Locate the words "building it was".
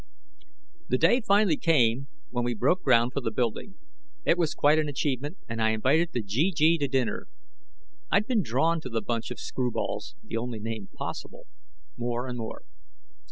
3.29-4.55